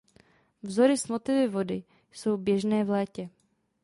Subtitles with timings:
[0.63, 3.29] Vzory s motivy vody jsou běžné v létě.